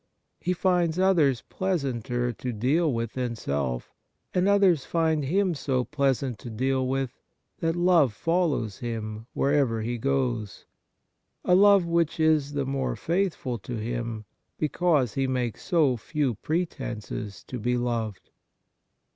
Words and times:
He 0.39 0.53
finds 0.53 0.97
others 0.97 1.43
pleasanter 1.47 2.33
to 2.33 2.51
deal 2.51 2.91
with 2.91 3.13
than 3.13 3.35
self; 3.35 3.91
and 4.33 4.47
others 4.47 4.83
find 4.83 5.25
him 5.25 5.53
so 5.53 5.83
pleasant 5.83 6.39
to 6.39 6.49
deal 6.49 6.87
with 6.87 7.19
that 7.59 7.75
love 7.75 8.11
follows 8.11 8.79
him 8.79 9.27
wherever 9.35 9.83
he 9.83 9.99
goes— 9.99 10.65
a 11.45 11.53
love 11.53 11.85
which 11.85 12.19
is 12.19 12.53
the 12.53 12.65
more 12.65 12.95
faithful 12.95 13.59
to 13.59 13.75
him 13.75 14.25
because 14.57 15.13
he 15.13 15.27
makes 15.27 15.61
so 15.61 15.97
few 15.97 16.33
pretences 16.33 17.43
to 17.43 17.59
be 17.59 17.77
loved. 17.77 18.31